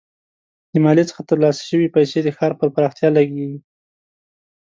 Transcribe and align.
د 0.73 0.73
مالیې 0.83 1.05
څخه 1.09 1.21
ترلاسه 1.29 1.63
شوي 1.69 1.87
پیسې 1.95 2.19
د 2.23 2.29
ښار 2.37 2.51
پر 2.59 2.69
پراختیا 2.75 3.09
لګیږي. 3.17 3.59